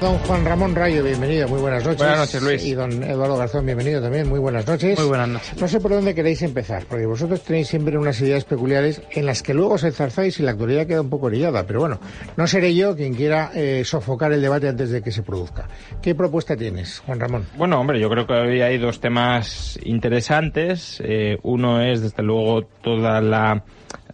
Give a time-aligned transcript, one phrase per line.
[0.00, 1.98] Don Juan Ramón Rayo, bienvenido, muy buenas noches.
[1.98, 2.64] Buenas noches, Luis.
[2.64, 4.98] Y don Eduardo Garzón, bienvenido también, muy buenas noches.
[4.98, 5.60] Muy buenas noches.
[5.60, 9.42] No sé por dónde queréis empezar, porque vosotros tenéis siempre unas ideas peculiares en las
[9.42, 12.00] que luego os enzarzáis y la actualidad queda un poco orillada, pero bueno,
[12.36, 15.68] no seré yo quien quiera eh, sofocar el debate antes de que se produzca.
[16.02, 17.46] ¿Qué propuesta tienes, Juan Ramón?
[17.56, 21.00] Bueno, hombre, yo creo que hoy hay dos temas interesantes.
[21.04, 23.64] Eh, uno es, desde luego, toda la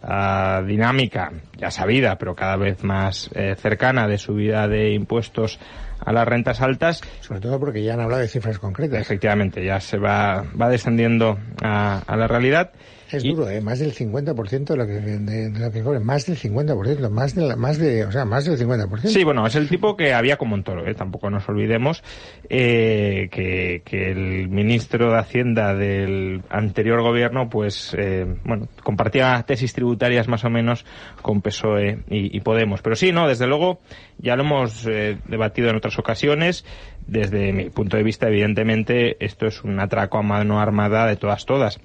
[0.03, 5.59] ah, dinámica, ya sabida, pero cada vez más eh, cercana, de subida de impuestos
[6.03, 7.01] a las rentas altas.
[7.21, 9.01] Sobre todo porque ya han hablado de cifras concretas.
[9.01, 12.71] Efectivamente, ya se va, va descendiendo a, a la realidad.
[13.11, 13.59] Es Y- duro, ¿eh?
[13.59, 16.01] Más del 50% de lo que, de, de lo que cobren.
[16.05, 18.99] Más del 50%, más de, la- más de, o sea, más del 50%.
[19.09, 20.93] Sí, bueno, es el tipo que había como un toro, ¿eh?
[20.95, 22.03] tampoco nos olvidemos
[22.49, 29.73] eh, que, que el ministro de Hacienda del anterior gobierno, pues, eh, bueno, compartía tesis
[29.73, 30.85] tributarias más o menos
[31.21, 32.81] con PSOE y, y Podemos.
[32.81, 33.79] Pero sí, no, desde luego,
[34.19, 36.65] ya lo hemos eh, debatido en otras ocasiones.
[37.07, 41.45] Desde mi punto de vista, evidentemente, esto es un atraco a mano armada de todas,
[41.45, 41.79] todas.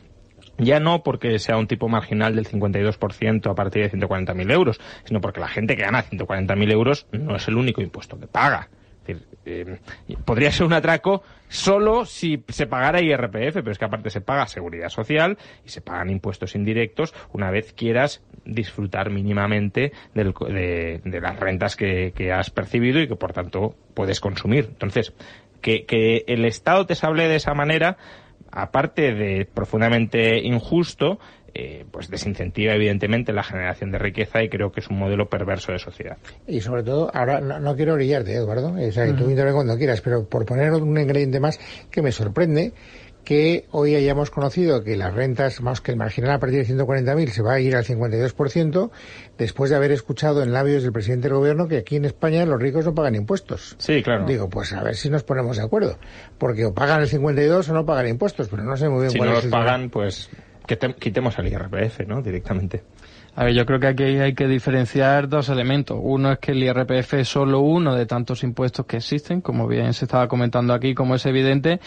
[0.58, 5.20] Ya no porque sea un tipo marginal del 52% a partir de 140.000 euros, sino
[5.20, 8.68] porque la gente que gana 140.000 euros no es el único impuesto que paga.
[9.44, 9.78] Eh,
[10.24, 14.48] podría ser un atraco solo si se pagara IRPF, pero es que aparte se paga
[14.48, 21.00] seguridad social y se pagan impuestos indirectos una vez quieras disfrutar mínimamente del co- de,
[21.04, 24.66] de las rentas que, que has percibido y que por tanto puedes consumir.
[24.68, 25.12] Entonces,
[25.60, 27.96] que, que el Estado te hable de esa manera
[28.50, 31.18] aparte de profundamente injusto,
[31.52, 35.72] eh, pues desincentiva evidentemente la generación de riqueza y creo que es un modelo perverso
[35.72, 36.16] de sociedad.
[36.46, 39.76] Y sobre todo, ahora no, no quiero orillarte, Eduardo, o sea, que tú interven cuando
[39.76, 41.58] quieras, pero por poner un ingrediente más
[41.90, 42.72] que me sorprende
[43.26, 47.26] que hoy hayamos conocido que las rentas, más que el marginal a partir de 140.000
[47.30, 48.90] se va a ir al 52%,
[49.36, 52.62] después de haber escuchado en labios del presidente del gobierno que aquí en España los
[52.62, 53.74] ricos no pagan impuestos.
[53.78, 54.26] Sí, claro.
[54.26, 55.98] Digo, pues a ver si nos ponemos de acuerdo,
[56.38, 59.18] porque o pagan el 52 o no pagan impuestos, pero no sé muy bien si
[59.18, 60.30] cuál no es los el pagan, pues
[60.66, 62.22] que te- quitemos el IRPF, ¿no?
[62.22, 62.84] Directamente.
[63.38, 65.98] A ver, yo creo que aquí hay que diferenciar dos elementos.
[66.00, 69.92] Uno es que el IRPF es solo uno de tantos impuestos que existen, como bien
[69.92, 71.78] se estaba comentando aquí, como es evidente,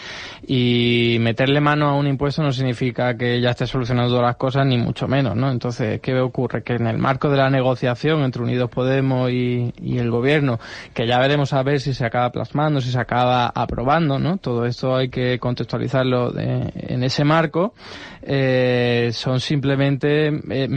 [0.46, 4.64] y meterle mano a un impuesto no significa que ya esté solucionando todas las cosas,
[4.64, 5.50] ni mucho menos, ¿no?
[5.50, 6.62] Entonces, ¿qué ocurre?
[6.62, 10.60] Que en el marco de la negociación entre Unidos Podemos y, el gobierno,
[10.94, 14.36] que ya veremos a ver si se acaba plasmando, si se acaba aprobando, ¿no?
[14.36, 17.74] Todo esto hay que contextualizarlo de- en ese marco,
[18.22, 20.68] eh, son simplemente eh,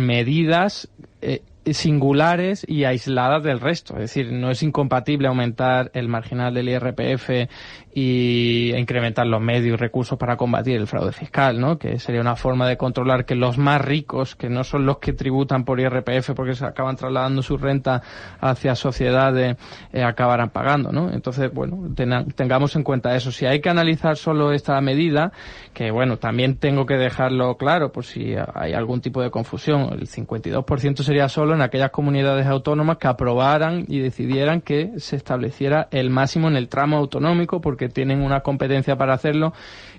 [1.22, 1.42] eh,
[1.72, 3.94] singulares y aisladas del resto.
[3.96, 7.50] Es decir, no es incompatible aumentar el marginal del IRPF
[7.94, 11.78] y incrementar los medios y recursos para combatir el fraude fiscal, ¿no?
[11.78, 15.14] Que sería una forma de controlar que los más ricos, que no son los que
[15.14, 18.02] tributan por IRPF porque se acaban trasladando su renta
[18.40, 19.58] hacia sociedades,
[19.92, 21.12] eh, acabarán pagando, ¿no?
[21.12, 21.94] Entonces, bueno,
[22.36, 23.32] tengamos en cuenta eso.
[23.32, 25.32] Si hay que analizar solo esta medida,
[25.74, 29.90] que bueno, también tengo que dejarlo claro por si hay algún tipo de confusión.
[29.94, 35.88] El 52% sería solo en aquellas comunidades autónomas que aprobaran y decidieran que se estableciera
[35.92, 39.54] el máximo en el tramo autonómico porque tienen una competencia para hacerlo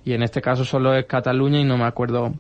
[0.05, 2.35] y en este caso solo es Cataluña y no me acuerdo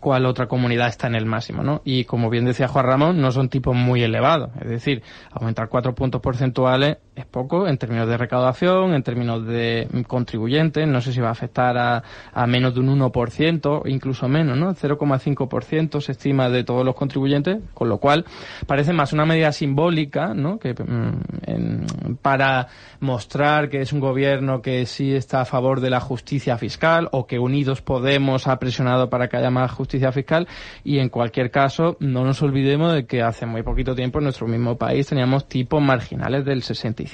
[0.00, 1.82] cuál otra comunidad está en el máximo, ¿no?
[1.84, 4.50] Y como bien decía Juan Ramón, no son tipos muy elevados.
[4.60, 5.02] Es decir,
[5.32, 10.86] aumentar cuatro puntos porcentuales es poco en términos de recaudación, en términos de contribuyentes.
[10.86, 12.02] No sé si va a afectar a,
[12.32, 14.74] a menos de un 1%, incluso menos, ¿no?
[14.74, 18.24] 0,5% se estima de todos los contribuyentes, con lo cual
[18.66, 20.58] parece más una medida simbólica, ¿no?
[20.58, 22.68] Que, mm, para
[23.00, 27.26] mostrar que es un gobierno que sí está a favor de la justicia fiscal o
[27.26, 30.46] que Unidos Podemos ha presionado para que haya más justicia fiscal
[30.84, 34.46] y en cualquier caso no nos olvidemos de que hace muy poquito tiempo en nuestro
[34.46, 37.07] mismo país teníamos tipos marginales del 65%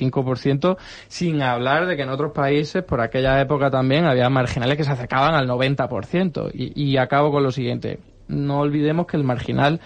[1.09, 4.93] sin hablar de que en otros países por aquella época también había marginales que se
[4.93, 7.99] acercaban al 90% y, y acabo con lo siguiente
[8.29, 9.81] no olvidemos que el marginal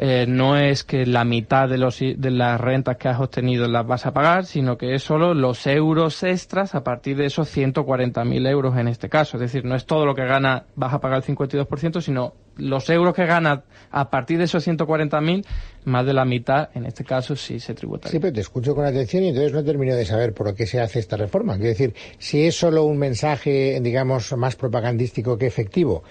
[0.00, 3.84] eh, no es que la mitad de, los, de las rentas que has obtenido las
[3.84, 8.48] vas a pagar, sino que es solo los euros extras a partir de esos 140.000
[8.48, 9.36] euros en este caso.
[9.36, 12.88] Es decir, no es todo lo que gana vas a pagar el 52%, sino los
[12.90, 15.44] euros que gana a partir de esos 140.000,
[15.84, 18.08] más de la mitad, en este caso, sí se tributa.
[18.08, 20.80] Sí, pero te escucho con atención y entonces no termino de saber por qué se
[20.80, 21.54] hace esta reforma.
[21.54, 26.02] Quiero decir, si es solo un mensaje, digamos, más propagandístico que efectivo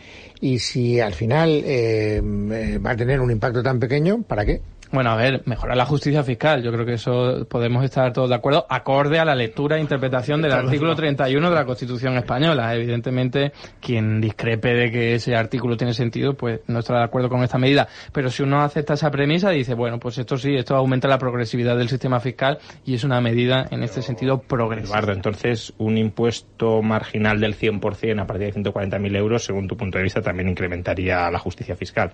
[0.42, 4.62] y si al final eh, eh, va a tener un impacto tan pequeño, ¿para qué?
[4.92, 6.64] Bueno, a ver, mejorar la justicia fiscal.
[6.64, 10.42] Yo creo que eso podemos estar todos de acuerdo, acorde a la lectura e interpretación
[10.42, 12.74] del artículo 31 de la Constitución española.
[12.74, 13.52] Evidentemente,
[13.82, 17.58] quien discrepe de que ese artículo tiene sentido, pues no estará de acuerdo con esta
[17.58, 17.88] medida.
[18.12, 21.78] Pero si uno acepta esa premisa, dice, bueno, pues esto sí, esto aumenta la progresividad
[21.78, 24.98] del sistema fiscal y es una medida en este sentido progresiva.
[24.98, 29.98] Eduardo, entonces, un impuesto marginal del 100% a partir de 140.000 euros, según tu punto
[29.98, 32.14] de vista, también incrementaría la justicia fiscal.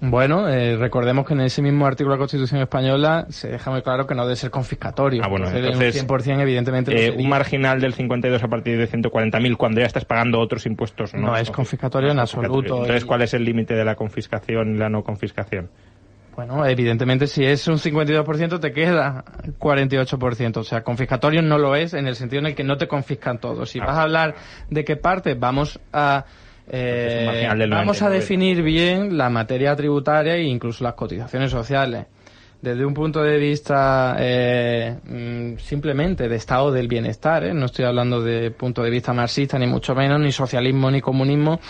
[0.00, 3.80] Bueno, eh, recordemos que en ese mismo artículo de la Constitución española se deja muy
[3.82, 5.22] claro que no debe ser confiscatorio.
[5.24, 9.56] Ah, bueno, entonces, un 100% evidentemente eh, un marginal del 52 a partir de 140.000
[9.56, 12.80] cuando ya estás pagando otros impuestos no, no es confiscatorio en absoluto.
[12.80, 15.70] Entonces, ¿cuál es el límite de la confiscación y la no confiscación?
[16.36, 19.24] Bueno, evidentemente si es un 52% te queda
[19.58, 20.58] 48%.
[20.58, 23.38] O sea, confiscatorio no lo es en el sentido en el que no te confiscan
[23.38, 23.64] todo.
[23.64, 24.34] Si vas a hablar
[24.68, 26.26] de qué parte, vamos a
[26.68, 32.06] eh, vamos a definir bien la materia tributaria e incluso las cotizaciones sociales.
[32.60, 37.54] Desde un punto de vista eh, mm, simplemente de estado del bienestar, ¿eh?
[37.54, 41.60] no estoy hablando de punto de vista marxista ni mucho menos, ni socialismo ni comunismo,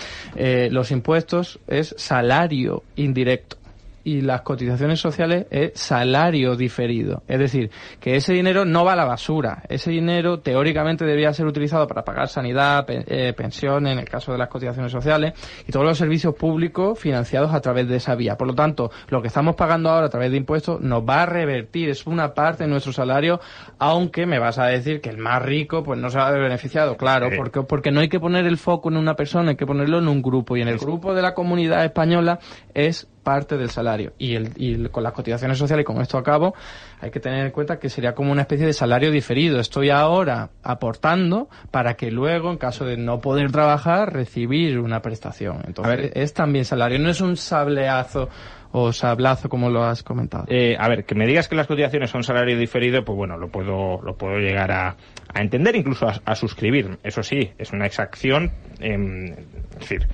[0.71, 3.59] los impuestos es salario indirecto
[4.07, 7.25] y las cotizaciones sociales es salario diferido.
[7.27, 9.65] Es decir, que ese dinero no va a la basura.
[9.69, 14.39] Ese dinero teóricamente debía ser utilizado para pagar sanidad, eh, pensiones, en el caso de
[14.39, 15.33] las cotizaciones sociales,
[15.67, 18.37] y todos los servicios públicos financiados a través de esa vía.
[18.37, 21.27] Por lo tanto, lo que estamos pagando ahora a través de impuestos nos va a
[21.27, 23.41] revertir, es una parte de nuestro salario,
[23.81, 26.43] aunque me vas a decir que el más rico pues no se va a ver
[26.43, 26.97] beneficiado.
[26.97, 29.99] Claro, porque, porque no hay que poner el foco en una persona, hay que ponerlo
[29.99, 30.57] en un grupo.
[30.57, 32.39] Y en el grupo de la comunidad española
[32.73, 34.13] es parte del salario.
[34.19, 36.55] Y, el, y con las cotizaciones sociales, y con esto acabo,
[37.01, 39.59] hay que tener en cuenta que sería como una especie de salario diferido.
[39.59, 45.63] Estoy ahora aportando para que luego, en caso de no poder trabajar, recibir una prestación.
[45.67, 48.29] Entonces, es también salario, no es un sableazo
[48.71, 50.45] o sablazo como lo has comentado.
[50.47, 53.49] Eh, a ver, que me digas que las cotizaciones son salario diferido, pues bueno, lo
[53.49, 54.97] puedo, lo puedo llegar a,
[55.35, 56.97] a entender, incluso a, suscribir.
[57.03, 60.07] Eso sí, es una exacción, es decir,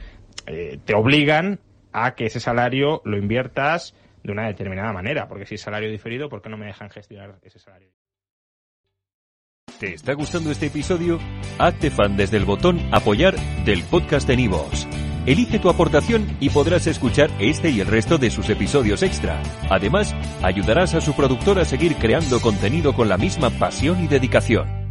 [0.47, 1.61] eh, te obligan
[1.93, 6.29] a que ese salario lo inviertas de una determinada manera, porque si es salario diferido,
[6.29, 7.91] ¿por qué no me dejan gestionar ese salario?
[9.79, 11.19] ¿Te está gustando este episodio?
[11.59, 13.35] Hazte fan desde el botón apoyar
[13.65, 14.87] del podcast de Nivos.
[15.27, 19.41] Elige tu aportación y podrás escuchar este y el resto de sus episodios extra.
[19.71, 24.82] Además, ayudarás a su productor a seguir creando contenido con la misma pasión y dedicación.